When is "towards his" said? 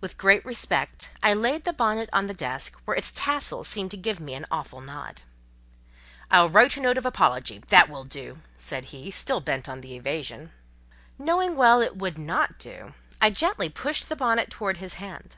14.48-14.94